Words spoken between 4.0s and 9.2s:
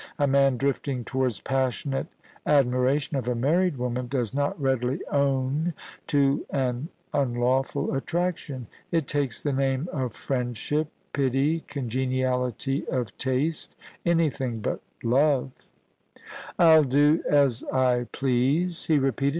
does not readily own to an unlawful attraction. It